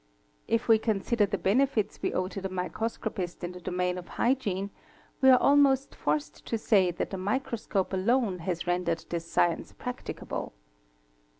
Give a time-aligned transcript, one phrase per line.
[0.47, 4.07] If we con sider the benefits we owe to the microscopist in the domain of
[4.17, 4.71] hygiene
[5.21, 10.53] we are almost forced to say that the microscope alone has rendered this science practicable.